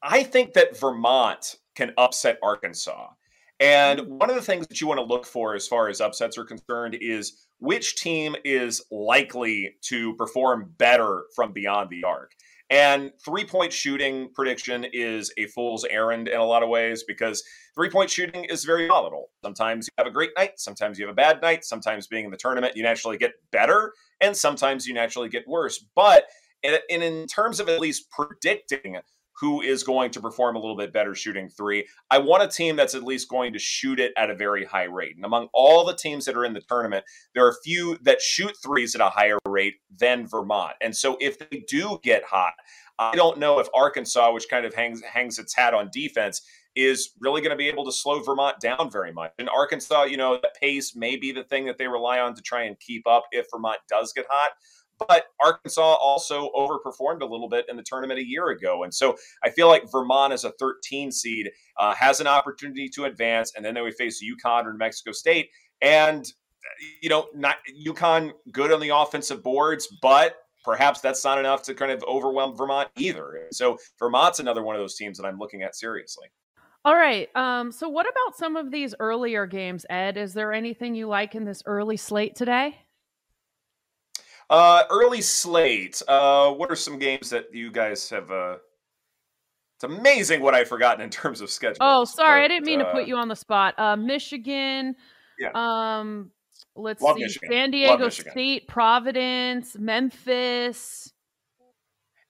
I 0.02 0.24
think 0.24 0.54
that 0.54 0.78
Vermont 0.80 1.58
can 1.76 1.94
upset 1.98 2.38
Arkansas. 2.42 3.10
And 3.64 4.02
one 4.20 4.30
of 4.30 4.36
the 4.36 4.42
things 4.42 4.68
that 4.68 4.82
you 4.82 4.88
want 4.88 4.98
to 4.98 5.06
look 5.06 5.26
for 5.26 5.56
as 5.56 5.70
far 5.70 5.88
as 5.88 6.02
upsets 6.02 6.38
are 6.38 6.44
concerned 6.44 6.98
is 7.00 7.48
which 7.60 7.96
team 7.96 8.36
is 8.44 8.84
likely 8.92 9.76
to 9.84 10.14
perform 10.18 10.74
better 10.78 11.24
from 11.34 11.54
beyond 11.54 11.90
the 11.90 12.04
arc. 12.04 12.34
And 12.70 13.14
three 13.24 13.46
point 13.46 13.72
shooting 13.72 14.32
prediction 14.34 14.86
is 14.92 15.32
a 15.38 15.46
fool's 15.46 15.86
errand 15.86 16.28
in 16.28 16.42
a 16.42 16.44
lot 16.44 16.62
of 16.62 16.68
ways 16.68 17.06
because 17.08 17.42
three 17.74 17.90
point 17.90 18.10
shooting 18.10 18.44
is 18.44 18.66
very 18.66 18.86
volatile. 18.90 19.30
Sometimes 19.46 19.88
you 19.88 19.94
have 19.98 20.12
a 20.12 20.14
great 20.14 20.32
night, 20.38 20.60
sometimes 20.60 21.00
you 21.00 21.06
have 21.06 21.14
a 21.14 21.16
bad 21.16 21.42
night, 21.42 21.64
sometimes 21.64 22.06
being 22.06 22.26
in 22.26 22.32
the 22.32 22.38
tournament, 22.38 22.76
you 22.76 22.84
naturally 22.84 23.18
get 23.18 23.32
better, 23.54 23.94
and 24.20 24.36
sometimes 24.36 24.86
you 24.86 24.94
naturally 24.94 25.30
get 25.30 25.48
worse. 25.48 25.86
But 25.96 26.26
eh, 26.66 26.80
in, 26.90 27.02
in 27.02 27.28
terms 27.28 27.62
of 27.62 27.70
at 27.70 27.80
least 27.80 28.10
predicting 28.12 28.98
who 29.40 29.62
is 29.62 29.84
going 29.84 30.12
to 30.12 30.22
perform 30.22 30.56
a 30.56 30.60
little 30.60 30.78
bit 30.78 30.94
better 30.94 31.16
shooting 31.16 31.50
three. 31.50 31.88
I 32.12 32.20
want 32.20 32.44
a 32.44 32.48
team 32.48 32.76
that's 32.76 32.96
at 32.96 33.04
least 33.04 33.30
going 33.30 33.54
to 33.54 33.60
shoot 33.60 34.00
it 34.00 34.14
at 34.18 34.30
a 34.30 34.36
very 34.36 34.66
high 34.66 34.84
rate. 34.84 35.16
And 35.16 35.26
among 35.26 35.50
all 35.54 35.86
the 35.86 35.96
teams 35.96 36.26
that 36.26 36.38
are 36.38 36.46
in 36.46 36.54
the 36.54 36.62
tournament, 36.62 37.06
there 37.34 37.46
are 37.46 37.52
a 37.52 37.62
few 37.64 37.98
that 38.04 38.22
shoot 38.22 38.56
threes 38.64 38.96
at 38.96 39.02
a 39.02 39.10
higher 39.10 39.40
rate 39.48 39.76
than 40.00 40.28
Vermont. 40.28 40.74
And 40.82 40.96
so 40.96 41.18
if 41.20 41.40
they 41.40 41.64
do 41.68 42.00
get 42.04 42.24
hot, 42.24 42.54
I 43.00 43.16
don't 43.16 43.40
know 43.40 43.60
if 43.60 43.68
Arkansas, 43.74 44.32
which 44.34 44.48
kind 44.50 44.66
of 44.66 44.74
hangs 44.74 45.02
hangs 45.02 45.40
its 45.40 45.56
hat 45.56 45.74
on 45.74 45.90
defense, 45.92 46.42
is 46.76 47.12
really 47.20 47.42
going 47.42 47.52
to 47.52 47.58
be 47.58 47.68
able 47.68 47.86
to 47.86 47.92
slow 47.92 48.22
Vermont 48.22 48.60
down 48.60 48.90
very 48.92 49.12
much. 49.12 49.32
And 49.40 49.50
Arkansas, 49.50 50.04
you 50.04 50.18
know, 50.18 50.38
the 50.42 50.50
pace 50.60 50.96
may 50.96 51.16
be 51.16 51.32
the 51.32 51.44
thing 51.44 51.66
that 51.66 51.78
they 51.78 51.88
rely 51.88 52.20
on 52.20 52.36
to 52.36 52.42
try 52.42 52.64
and 52.64 52.80
keep 52.80 53.08
up 53.08 53.24
if 53.32 53.48
Vermont 53.52 53.80
does 53.90 54.14
get 54.14 54.26
hot. 54.30 54.52
But 55.08 55.26
Arkansas 55.44 55.82
also 55.82 56.50
overperformed 56.56 57.22
a 57.22 57.26
little 57.26 57.50
bit 57.50 57.66
in 57.70 57.76
the 57.78 57.84
tournament 57.84 58.20
a 58.20 58.26
year 58.26 58.50
ago. 58.50 58.84
And 58.84 58.94
so 58.94 59.16
I 59.44 59.50
feel 59.50 59.68
like 59.68 59.92
Vermont 59.92 60.34
as 60.34 60.44
a 60.44 60.52
13 60.60 61.12
seed 61.12 61.52
uh, 61.78 61.94
has 61.96 62.20
an 62.20 62.28
opportunity 62.28 62.88
to 62.90 63.06
advance. 63.06 63.54
And 63.56 63.66
then 63.66 63.74
they 63.74 63.82
would 63.82 63.96
face 63.96 64.24
UConn 64.24 64.66
or 64.66 64.72
New 64.72 64.78
Mexico 64.78 65.12
State. 65.12 65.50
And, 65.82 66.26
you 67.02 67.10
know, 67.10 67.28
not 67.34 67.58
UConn 67.86 68.32
good 68.52 68.72
on 68.72 68.80
the 68.80 68.90
offensive 68.90 69.44
boards, 69.44 69.88
but 70.02 70.36
perhaps 70.64 71.02
that's 71.02 71.24
not 71.24 71.38
enough 71.38 71.64
to 71.64 71.74
kind 71.74 71.92
of 71.92 72.04
overwhelm 72.04 72.56
Vermont 72.56 72.90
either. 72.98 73.48
So 73.52 73.78
Vermont's 74.00 74.40
another 74.40 74.64
one 74.64 74.76
of 74.76 74.82
those 74.82 74.96
teams 74.96 75.18
that 75.18 75.26
I'm 75.26 75.38
looking 75.38 75.62
at 75.64 75.76
seriously. 75.76 76.28
All 76.86 76.96
right. 76.96 77.30
Um, 77.36 77.72
so 77.72 77.88
what 77.88 78.06
about 78.06 78.38
some 78.38 78.58
of 78.58 78.70
these 78.70 78.94
earlier 79.00 79.46
games, 79.46 79.86
Ed? 79.90 80.18
Is 80.18 80.34
there 80.34 80.52
anything 80.52 80.96
you 80.96 81.08
like 81.08 81.34
in 81.34 81.46
this 81.46 81.64
early 81.66 81.96
slate 81.96 82.36
today? 82.36 82.76
Uh, 84.50 84.84
early 84.90 85.22
slate. 85.22 86.02
Uh, 86.08 86.52
what 86.52 86.70
are 86.72 86.76
some 86.76 87.00
games 87.00 87.30
that 87.30 87.54
you 87.54 87.72
guys 87.72 88.10
have? 88.10 88.32
Uh, 88.32 88.58
it's 89.76 89.84
amazing 89.84 90.42
what 90.42 90.54
I've 90.54 90.68
forgotten 90.68 91.02
in 91.02 91.10
terms 91.10 91.42
of 91.42 91.50
schedule. 91.50 91.78
Oh, 91.82 92.06
sorry, 92.06 92.42
but, 92.42 92.46
I 92.46 92.48
didn't 92.48 92.66
mean 92.66 92.80
to 92.80 92.86
put 92.86 93.04
uh 93.04 93.06
you 93.06 93.18
on 93.18 93.28
the 93.28 93.36
spot. 93.36 93.74
Uh, 93.78 93.96
Michigan. 93.96 94.96
Yeah. 95.40 95.50
Um, 95.56 96.32
let's 96.76 97.02
Love 97.02 97.18
see. 97.18 97.24
Michigan. 97.24 97.50
San 97.52 97.72
Diego 97.72 98.10
State, 98.10 98.68
Providence, 98.68 99.76
Memphis. 99.78 101.12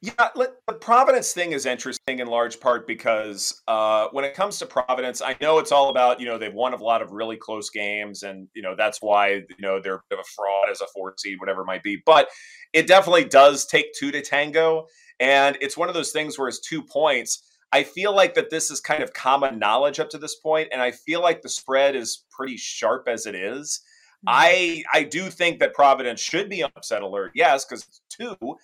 Yeah, 0.04 0.32
the 0.36 0.74
Providence 0.74 1.32
thing 1.32 1.54
is 1.54 1.66
interesting 1.66 2.20
in 2.20 2.28
large 2.28 2.60
part 2.60 2.86
because 2.88 3.62
uh, 3.70 4.10
when 4.12 4.26
it 4.26 4.34
comes 4.34 4.60
to 4.60 4.66
Providence, 4.66 5.22
I 5.22 5.38
know 5.40 5.60
it's 5.60 5.72
all 5.72 5.88
about 5.88 6.20
you 6.20 6.26
know 6.26 6.38
they've 6.38 6.54
won 6.54 6.74
a 6.74 6.84
lot 6.84 7.02
of 7.02 7.14
really 7.14 7.38
close 7.38 7.70
games, 7.70 8.22
and 8.22 8.50
you 8.54 8.62
know 8.62 8.76
that's 8.78 8.98
why 9.02 9.30
you 9.30 9.62
know 9.62 9.80
they're 9.80 9.96
a 9.96 10.02
bit 10.10 10.20
of 10.20 10.26
a 10.26 10.28
fraud 10.36 10.70
as 10.70 10.82
a 10.82 10.88
four 10.94 11.14
seed, 11.18 11.40
whatever 11.40 11.62
it 11.62 11.68
might 11.68 11.84
be. 11.84 12.02
But 12.06 12.28
it 12.74 12.86
definitely 12.86 13.24
does 13.24 13.66
take 13.66 13.94
two 13.98 14.12
to 14.12 14.22
tango, 14.22 14.88
and 15.22 15.58
it's 15.62 15.78
one 15.78 15.88
of 15.88 15.96
those 15.96 16.12
things 16.12 16.38
where 16.38 16.50
it's 16.50 16.60
two 16.60 16.84
points. 16.84 17.42
I 17.72 17.84
feel 17.84 18.14
like 18.14 18.34
that 18.34 18.50
this 18.50 18.70
is 18.70 18.82
kind 18.82 19.04
of 19.04 19.14
common 19.14 19.58
knowledge 19.58 20.02
up 20.02 20.10
to 20.10 20.18
this 20.18 20.36
point, 20.36 20.68
and 20.74 20.82
I 20.82 20.92
feel 20.92 21.22
like 21.22 21.44
the 21.44 21.50
spread 21.50 21.96
is 21.96 22.26
pretty 22.30 22.58
sharp 22.58 23.08
as 23.08 23.26
it 23.26 23.36
is. 23.36 23.80
Mm-hmm. 24.28 24.36
I 24.36 24.84
I 24.94 25.04
do 25.04 25.30
think 25.30 25.60
that 25.60 25.74
Providence 25.74 26.20
should 26.20 26.50
be 26.50 26.62
on 26.62 26.72
upset 26.76 27.04
alert, 27.04 27.32
yes, 27.36 27.64
because 27.64 27.88
it's 27.88 28.02
two, 28.10 28.58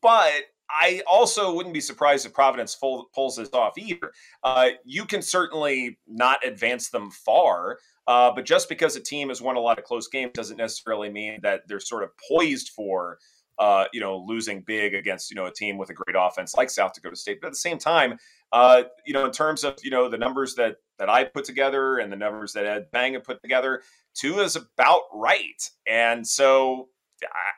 but 0.00 0.30
I 0.74 1.02
also 1.06 1.54
wouldn't 1.54 1.72
be 1.72 1.80
surprised 1.80 2.26
if 2.26 2.34
Providence 2.34 2.74
full, 2.74 3.08
pulls 3.14 3.36
this 3.36 3.50
off 3.52 3.78
either. 3.78 4.12
Uh, 4.42 4.70
you 4.84 5.04
can 5.04 5.22
certainly 5.22 5.98
not 6.06 6.44
advance 6.44 6.88
them 6.88 7.10
far, 7.10 7.78
uh, 8.06 8.32
but 8.34 8.44
just 8.44 8.68
because 8.68 8.96
a 8.96 9.00
team 9.00 9.28
has 9.28 9.40
won 9.40 9.56
a 9.56 9.60
lot 9.60 9.78
of 9.78 9.84
close 9.84 10.08
games 10.08 10.32
doesn't 10.34 10.56
necessarily 10.56 11.10
mean 11.10 11.38
that 11.42 11.62
they're 11.68 11.80
sort 11.80 12.02
of 12.02 12.10
poised 12.28 12.70
for, 12.70 13.18
uh, 13.58 13.84
you 13.92 14.00
know, 14.00 14.18
losing 14.18 14.62
big 14.62 14.94
against 14.94 15.30
you 15.30 15.36
know 15.36 15.46
a 15.46 15.52
team 15.52 15.78
with 15.78 15.90
a 15.90 15.94
great 15.94 16.16
offense 16.18 16.54
like 16.56 16.70
South 16.70 16.92
Dakota 16.92 17.16
State. 17.16 17.38
But 17.40 17.48
at 17.48 17.52
the 17.52 17.58
same 17.58 17.78
time, 17.78 18.18
uh, 18.52 18.82
you 19.06 19.14
know, 19.14 19.24
in 19.24 19.30
terms 19.30 19.62
of 19.62 19.76
you 19.84 19.90
know 19.90 20.08
the 20.08 20.18
numbers 20.18 20.56
that 20.56 20.76
that 20.98 21.08
I 21.08 21.24
put 21.24 21.44
together 21.44 21.98
and 21.98 22.12
the 22.12 22.16
numbers 22.16 22.52
that 22.54 22.66
Ed 22.66 22.86
Bang 22.92 23.14
had 23.14 23.24
put 23.24 23.40
together, 23.42 23.82
two 24.14 24.40
is 24.40 24.56
about 24.56 25.02
right. 25.12 25.70
And 25.86 26.26
so 26.26 26.88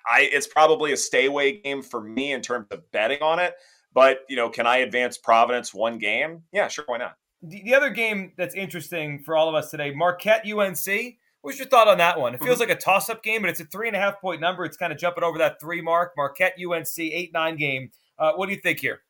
I, 0.09 0.29
it's 0.33 0.47
probably 0.47 0.93
a 0.93 0.97
stay 0.97 1.27
away 1.27 1.61
game 1.61 1.83
for 1.83 2.01
me 2.01 2.33
in 2.33 2.41
terms 2.41 2.67
of 2.71 2.91
betting 2.93 3.23
on 3.23 3.39
it. 3.39 3.55
But 3.93 4.21
you 4.29 4.37
know, 4.37 4.51
can 4.51 4.67
I 4.67 4.79
advance 4.79 5.17
Providence 5.17 5.73
one 5.73 5.99
game? 5.99 6.43
Yeah, 6.53 6.69
sure, 6.69 6.85
why 6.87 6.99
not? 6.99 7.17
The, 7.43 7.63
the 7.65 7.75
other 7.75 7.91
game 7.91 8.33
that's 8.37 8.55
interesting 8.55 9.23
for 9.25 9.37
all 9.37 9.49
of 9.49 9.55
us 9.55 9.71
today, 9.71 9.93
Marquette 9.93 10.45
UNC. 10.47 11.17
What's 11.41 11.59
your 11.59 11.69
thought 11.69 11.87
on 11.87 11.99
that 11.99 12.19
one? 12.19 12.35
It 12.35 12.43
feels 12.43 12.59
mm-hmm. 12.59 12.69
like 12.69 12.79
a 12.79 12.81
toss 12.81 13.09
up 13.09 13.23
game, 13.23 13.43
but 13.43 13.51
it's 13.51 13.61
a 13.61 13.65
three 13.65 13.87
and 13.87 13.97
a 13.97 14.01
half 14.01 14.21
point 14.21 14.41
number. 14.41 14.65
It's 14.65 14.77
kind 14.77 14.93
of 14.93 14.99
jumping 14.99 15.23
over 15.23 15.39
that 15.39 15.61
three 15.61 15.81
mark. 15.81 16.13
Marquette 16.17 16.57
UNC 16.59 16.99
eight 16.99 17.33
nine 17.33 17.57
game. 17.57 17.91
Uh, 18.19 18.33
what 18.33 18.47
do 18.47 18.55
you 18.55 18.61
think 18.61 18.81
here? 18.81 19.01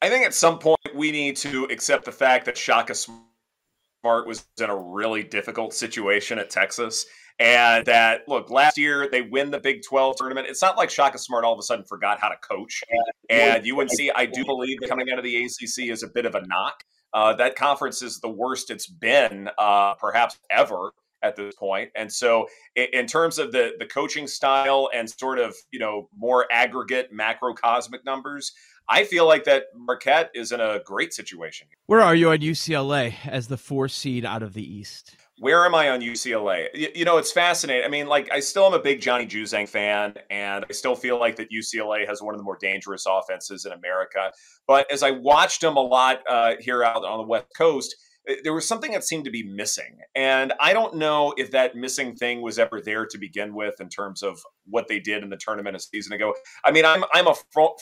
I 0.00 0.08
think 0.08 0.24
at 0.24 0.34
some 0.34 0.58
point 0.58 0.78
we 0.94 1.10
need 1.10 1.36
to 1.36 1.64
accept 1.64 2.04
the 2.04 2.12
fact 2.12 2.46
that 2.46 2.58
Shaka 2.58 2.94
Smart 2.94 4.26
was 4.26 4.44
in 4.60 4.70
a 4.70 4.76
really 4.76 5.22
difficult 5.22 5.72
situation 5.72 6.38
at 6.38 6.50
Texas 6.50 7.06
and 7.38 7.84
that, 7.86 8.28
look, 8.28 8.50
last 8.50 8.78
year 8.78 9.08
they 9.10 9.22
win 9.22 9.50
the 9.50 9.58
Big 9.58 9.82
12 9.82 10.16
tournament. 10.16 10.46
It's 10.48 10.62
not 10.62 10.76
like 10.76 10.90
Shaka 10.90 11.18
Smart 11.18 11.44
all 11.44 11.52
of 11.52 11.58
a 11.58 11.62
sudden 11.62 11.84
forgot 11.84 12.20
how 12.20 12.28
to 12.28 12.36
coach. 12.36 12.82
And 13.28 13.64
UNC, 13.66 14.10
I 14.14 14.26
do 14.26 14.44
believe 14.44 14.78
coming 14.88 15.10
out 15.10 15.18
of 15.18 15.24
the 15.24 15.44
ACC 15.44 15.90
is 15.90 16.02
a 16.02 16.08
bit 16.08 16.26
of 16.26 16.34
a 16.34 16.46
knock. 16.46 16.84
Uh, 17.12 17.34
that 17.34 17.56
conference 17.56 18.02
is 18.02 18.20
the 18.20 18.28
worst 18.28 18.70
it's 18.70 18.86
been, 18.86 19.48
uh, 19.58 19.94
perhaps 19.94 20.38
ever 20.50 20.92
at 21.22 21.36
this 21.36 21.54
point. 21.54 21.90
And 21.96 22.12
so, 22.12 22.46
in, 22.76 22.86
in, 22.92 23.06
terms 23.06 23.38
of 23.38 23.50
the 23.52 23.72
the 23.78 23.86
coaching 23.86 24.26
style 24.26 24.90
and 24.92 25.08
sort 25.08 25.38
of 25.38 25.54
you 25.70 25.78
know 25.78 26.08
more 26.16 26.46
aggregate 26.52 27.10
macrocosmic 27.12 28.04
numbers, 28.04 28.52
I 28.88 29.04
feel 29.04 29.26
like 29.26 29.44
that 29.44 29.64
Marquette 29.74 30.30
is 30.34 30.52
in 30.52 30.60
a 30.60 30.80
great 30.84 31.14
situation. 31.14 31.68
Where 31.86 32.00
are 32.00 32.14
you 32.14 32.30
on 32.30 32.38
UCLA 32.38 33.14
as 33.24 33.48
the 33.48 33.56
four 33.56 33.88
seed 33.88 34.24
out 34.24 34.42
of 34.42 34.52
the 34.52 34.62
East? 34.62 35.16
Where 35.38 35.64
am 35.64 35.74
I 35.74 35.90
on 35.90 36.00
UCLA? 36.00 36.68
You, 36.74 36.88
you, 36.94 37.04
know, 37.04 37.18
it's 37.18 37.32
fascinating. 37.32 37.84
I 37.84 37.88
mean, 37.88 38.06
like, 38.06 38.30
I 38.32 38.40
still 38.40 38.66
am 38.66 38.74
a 38.74 38.78
big 38.78 39.00
Johnny 39.00 39.26
Juzang 39.26 39.68
fan, 39.68 40.14
and 40.30 40.64
I 40.68 40.72
still 40.72 40.94
feel 40.94 41.18
like 41.18 41.36
that 41.36 41.48
UCLA 41.50 42.06
has 42.06 42.22
one 42.22 42.34
of 42.34 42.38
the 42.38 42.44
more 42.44 42.56
dangerous 42.60 43.04
offenses 43.08 43.64
in 43.64 43.72
America. 43.72 44.30
But 44.66 44.90
as 44.92 45.02
I 45.02 45.10
watched 45.10 45.60
them 45.60 45.76
a 45.76 45.80
lot 45.80 46.20
uh, 46.28 46.54
here 46.60 46.84
out 46.84 47.04
on 47.04 47.18
the 47.18 47.26
West 47.26 47.46
Coast, 47.56 47.96
Eh, 48.28 48.36
there 48.42 48.54
was 48.54 48.66
something 48.66 48.92
that 48.92 49.04
seemed 49.04 49.24
to 49.24 49.30
be 49.30 49.42
missing. 49.42 49.98
And 50.14 50.52
I 50.60 50.72
don't 50.72 50.96
know 50.96 51.34
if 51.36 51.50
that 51.50 51.74
missing 51.74 52.14
thing 52.14 52.42
was 52.42 52.58
ever 52.58 52.80
there 52.80 53.06
to 53.06 53.18
begin 53.18 53.54
with 53.54 53.80
in 53.80 53.88
terms 53.88 54.22
of 54.22 54.40
what 54.66 54.88
they 54.88 54.98
did 54.98 55.22
in 55.22 55.30
the 55.30 55.36
tournament 55.36 55.76
a 55.76 55.80
season 55.80 56.12
ago. 56.12 56.34
I 56.64 56.70
mean, 56.70 56.84
I'm, 56.84 57.04
I'm 57.12 57.26
a 57.26 57.34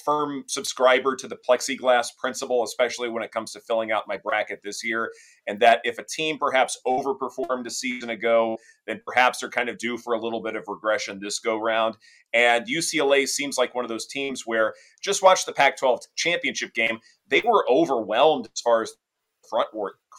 firm 0.05 0.45
subscriber 0.49 1.15
to 1.17 1.29
the 1.29 1.37
plexiglass 1.49 2.09
principle, 2.19 2.65
especially 2.65 3.09
when 3.09 3.23
it 3.23 3.31
comes 3.31 3.53
to 3.53 3.61
filling 3.61 3.93
out 3.93 4.09
my 4.09 4.17
bracket 4.17 4.61
this 4.65 4.85
year. 4.85 5.13
And 5.47 5.61
that 5.61 5.81
if 5.85 5.99
a 5.99 6.05
team 6.05 6.39
perhaps 6.39 6.79
overperformed 6.87 7.67
a 7.67 7.71
season 7.71 8.11
ago, 8.11 8.59
then 8.87 9.01
perhaps 9.07 9.41
they're 9.41 9.51
kind 9.51 9.69
of 9.69 9.79
due 9.79 9.97
for 9.97 10.15
a 10.15 10.21
little 10.21 10.43
bit 10.43 10.57
of 10.57 10.65
regression 10.67 11.21
this 11.21 11.39
go 11.39 11.61
round. 11.61 11.97
And 12.33 12.67
UCLA 12.67 13.29
seems 13.29 13.59
like 13.59 13.75
one 13.75 13.85
of 13.85 13.89
those 13.89 14.07
teams 14.07 14.43
where 14.47 14.75
just 15.03 15.23
watch 15.23 15.47
the 15.47 15.53
Pac 15.53 15.77
12 15.77 16.01
championship 16.17 16.75
game. 16.75 16.99
They 17.29 17.43
were 17.45 17.65
overwhelmed 17.71 18.49
as 18.53 18.61
far 18.61 18.83
as 18.83 18.95
front 19.49 19.69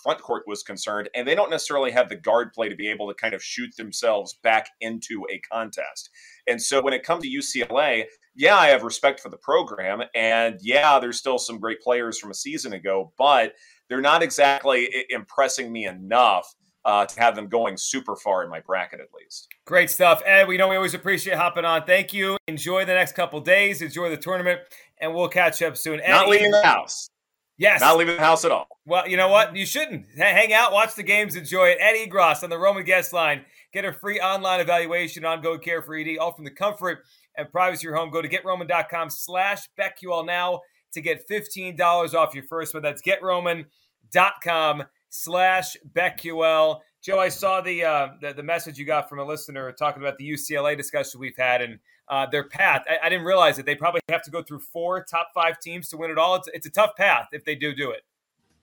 front 0.01 0.21
court 0.21 0.43
was 0.47 0.63
concerned, 0.63 1.09
and 1.15 1.27
they 1.27 1.35
don't 1.35 1.49
necessarily 1.49 1.91
have 1.91 2.09
the 2.09 2.15
guard 2.15 2.53
play 2.53 2.69
to 2.69 2.75
be 2.75 2.89
able 2.89 3.07
to 3.07 3.13
kind 3.13 3.33
of 3.33 3.43
shoot 3.43 3.75
themselves 3.77 4.35
back 4.43 4.69
into 4.81 5.25
a 5.31 5.39
contest. 5.39 6.09
And 6.47 6.61
so 6.61 6.81
when 6.81 6.93
it 6.93 7.03
comes 7.03 7.23
to 7.23 7.29
UCLA, 7.29 8.05
yeah, 8.35 8.55
I 8.55 8.67
have 8.67 8.83
respect 8.83 9.19
for 9.19 9.29
the 9.29 9.37
program, 9.37 10.01
and 10.15 10.57
yeah, 10.61 10.99
there's 10.99 11.19
still 11.19 11.37
some 11.37 11.59
great 11.59 11.81
players 11.81 12.17
from 12.17 12.31
a 12.31 12.35
season 12.35 12.73
ago, 12.73 13.13
but 13.17 13.53
they're 13.89 14.01
not 14.01 14.23
exactly 14.23 14.89
impressing 15.09 15.71
me 15.71 15.85
enough 15.85 16.53
uh, 16.85 17.05
to 17.05 17.19
have 17.19 17.35
them 17.35 17.47
going 17.47 17.77
super 17.77 18.15
far 18.15 18.43
in 18.43 18.49
my 18.49 18.59
bracket 18.59 18.99
at 18.99 19.07
least. 19.17 19.47
Great 19.65 19.89
stuff, 19.89 20.21
Ed. 20.25 20.47
We 20.47 20.57
know 20.57 20.67
we 20.67 20.75
always 20.75 20.93
appreciate 20.93 21.37
hopping 21.37 21.65
on. 21.65 21.85
Thank 21.85 22.13
you. 22.13 22.37
Enjoy 22.47 22.85
the 22.85 22.93
next 22.93 23.13
couple 23.13 23.39
days. 23.39 23.81
Enjoy 23.81 24.09
the 24.09 24.17
tournament, 24.17 24.61
and 24.99 25.13
we'll 25.13 25.29
catch 25.29 25.61
up 25.61 25.77
soon. 25.77 26.01
Ed, 26.01 26.11
not 26.11 26.27
leaving 26.27 26.51
the 26.51 26.63
house. 26.63 27.09
Yes. 27.57 27.81
Not 27.81 27.97
leaving 27.97 28.15
the 28.15 28.21
house 28.21 28.45
at 28.45 28.51
all. 28.51 28.67
Well, 28.85 29.07
you 29.07 29.15
know 29.15 29.29
what? 29.29 29.55
You 29.55 29.65
shouldn't. 29.65 30.05
Hang 30.17 30.53
out, 30.53 30.73
watch 30.73 30.95
the 30.95 31.03
games, 31.03 31.35
enjoy 31.35 31.69
it. 31.69 31.77
Ed 31.79 31.93
Egros 31.93 32.43
on 32.43 32.49
the 32.49 32.57
Roman 32.57 32.83
guest 32.83 33.13
line. 33.13 33.45
Get 33.71 33.85
a 33.85 33.93
free 33.93 34.19
online 34.19 34.59
evaluation 34.59 35.23
on 35.25 35.41
Go 35.41 35.57
Care 35.57 35.81
for 35.81 35.95
ED, 35.95 36.17
all 36.17 36.33
from 36.33 36.45
the 36.45 36.51
comfort 36.51 37.03
and 37.37 37.49
privacy 37.49 37.81
of 37.81 37.83
your 37.83 37.95
home. 37.95 38.09
Go 38.09 38.21
to 38.21 38.29
getroman.com 38.29 39.09
slash 39.09 39.69
BetQL 39.79 40.25
now 40.25 40.61
to 40.93 41.01
get 41.01 41.27
$15 41.29 42.13
off 42.13 42.35
your 42.35 42.43
first 42.45 42.73
one. 42.73 42.83
That's 42.83 43.01
getroman.com 43.01 44.83
slash 45.09 45.77
BetQL. 45.93 46.79
Joe, 47.03 47.19
I 47.19 47.29
saw 47.29 47.61
the, 47.61 47.83
uh, 47.83 48.07
the, 48.21 48.33
the 48.33 48.43
message 48.43 48.77
you 48.77 48.85
got 48.85 49.09
from 49.09 49.19
a 49.19 49.23
listener 49.23 49.71
talking 49.71 50.01
about 50.01 50.17
the 50.17 50.29
UCLA 50.29 50.77
discussion 50.77 51.19
we've 51.19 51.37
had, 51.37 51.61
and– 51.61 51.79
uh, 52.07 52.25
their 52.25 52.43
path. 52.43 52.83
I, 52.89 53.05
I, 53.05 53.09
didn't 53.09 53.25
realize 53.25 53.55
that 53.57 53.65
they 53.65 53.75
probably 53.75 54.01
have 54.09 54.23
to 54.23 54.31
go 54.31 54.43
through 54.43 54.59
four 54.59 55.03
top 55.03 55.29
five 55.33 55.59
teams 55.59 55.89
to 55.89 55.97
win 55.97 56.11
it 56.11 56.17
all. 56.17 56.35
It's, 56.35 56.49
it's 56.53 56.65
a 56.65 56.69
tough 56.69 56.95
path 56.95 57.29
if 57.31 57.45
they 57.45 57.55
do 57.55 57.73
do 57.73 57.91
it. 57.91 58.01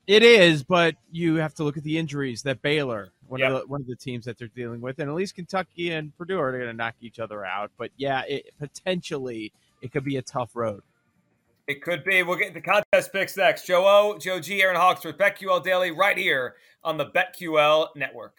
It 0.06 0.22
is, 0.22 0.62
but 0.62 0.96
you 1.12 1.36
have 1.36 1.54
to 1.54 1.64
look 1.64 1.76
at 1.76 1.84
the 1.84 1.96
injuries 1.96 2.42
that 2.42 2.62
Baylor, 2.62 3.12
one 3.28 3.40
yep. 3.40 3.52
of 3.52 3.60
the, 3.60 3.66
one 3.66 3.80
of 3.80 3.86
the 3.86 3.96
teams 3.96 4.24
that 4.24 4.38
they're 4.38 4.48
dealing 4.48 4.80
with, 4.80 4.98
and 4.98 5.08
at 5.08 5.14
least 5.14 5.34
Kentucky 5.36 5.92
and 5.92 6.16
Purdue 6.16 6.38
are 6.38 6.50
going 6.52 6.64
to 6.64 6.72
knock 6.72 6.96
each 7.00 7.20
other 7.20 7.44
out. 7.44 7.70
But 7.76 7.90
yeah, 7.96 8.22
it, 8.28 8.52
potentially 8.58 9.52
it 9.82 9.92
could 9.92 10.04
be 10.04 10.16
a 10.16 10.22
tough 10.22 10.56
road. 10.56 10.82
It 11.68 11.82
could 11.82 12.02
be. 12.02 12.24
We'll 12.24 12.38
get 12.38 12.54
the 12.54 12.60
contest 12.60 13.12
picks 13.12 13.36
next. 13.36 13.66
Joe 13.66 13.86
O, 13.86 14.18
Joe 14.18 14.40
G, 14.40 14.60
Aaron 14.62 14.76
Hawksworth, 14.76 15.16
BetQL 15.16 15.62
Daily, 15.62 15.92
right 15.92 16.18
here 16.18 16.56
on 16.82 16.96
the 16.96 17.06
BetQL 17.06 17.94
Network. 17.94 18.34